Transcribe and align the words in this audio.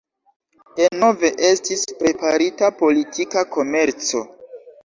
Denove 0.79 1.31
estis 1.49 1.83
preparita 1.99 2.73
politika 2.81 3.47
komerco. 3.59 4.27